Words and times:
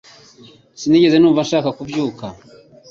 Sinigeze 0.79 1.15
numva 1.17 1.41
nshaka 1.47 1.69
kubyuka 1.77 2.25